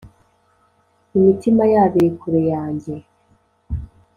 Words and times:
Imitima 1.17 1.63
yabo 1.73 1.95
iri 1.99 2.11
kure 2.19 2.41
yanjye 2.53 2.93